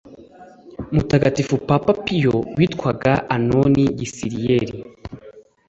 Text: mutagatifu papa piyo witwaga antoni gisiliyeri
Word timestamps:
mutagatifu 0.93 1.55
papa 1.69 1.91
piyo 2.05 2.35
witwaga 2.57 3.13
antoni 3.35 3.83
gisiliyeri 3.99 4.71